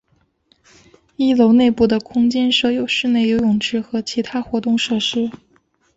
[1.15, 5.29] 一楼内部的空间设有室内游泳池和其他活动设施。